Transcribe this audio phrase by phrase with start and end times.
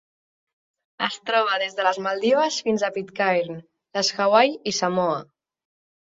[1.07, 3.59] Es troba des de les Maldives fins a Pitcairn,
[3.99, 5.21] les Hawaii i Samoa.